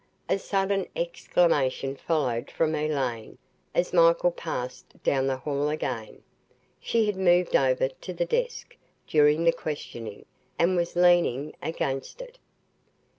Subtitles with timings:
[0.27, 3.37] A sudden exclamation followed from Elaine
[3.75, 6.23] as Michael passed down the hall again.
[6.79, 8.75] She had moved over to the desk,
[9.05, 10.25] during the questioning,
[10.57, 12.39] and was leaning against it.